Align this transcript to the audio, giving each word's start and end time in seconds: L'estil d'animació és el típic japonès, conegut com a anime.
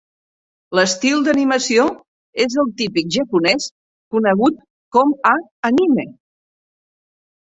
L'estil 0.77 1.19
d'animació 1.27 1.83
és 2.45 2.57
el 2.63 2.71
típic 2.81 3.11
japonès, 3.17 3.69
conegut 4.15 4.59
com 4.99 5.13
a 5.33 5.35
anime. 5.71 6.07